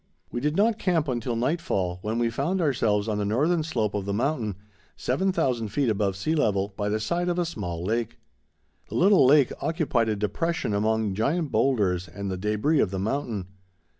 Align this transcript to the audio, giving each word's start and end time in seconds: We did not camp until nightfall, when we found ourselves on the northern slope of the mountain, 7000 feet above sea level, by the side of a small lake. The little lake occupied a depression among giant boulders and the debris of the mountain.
We 0.31 0.39
did 0.41 0.55
not 0.57 0.79
camp 0.79 1.07
until 1.07 1.35
nightfall, 1.35 1.99
when 2.01 2.17
we 2.17 2.31
found 2.31 2.59
ourselves 2.59 3.07
on 3.07 3.19
the 3.19 3.23
northern 3.23 3.61
slope 3.61 3.93
of 3.93 4.05
the 4.05 4.15
mountain, 4.15 4.55
7000 4.97 5.67
feet 5.67 5.89
above 5.89 6.15
sea 6.15 6.33
level, 6.33 6.73
by 6.75 6.89
the 6.89 6.99
side 6.99 7.29
of 7.29 7.37
a 7.37 7.45
small 7.45 7.83
lake. 7.83 8.17
The 8.89 8.95
little 8.95 9.27
lake 9.27 9.51
occupied 9.61 10.09
a 10.09 10.15
depression 10.15 10.73
among 10.73 11.13
giant 11.13 11.51
boulders 11.51 12.07
and 12.07 12.31
the 12.31 12.35
debris 12.37 12.79
of 12.79 12.89
the 12.89 12.97
mountain. 12.97 13.45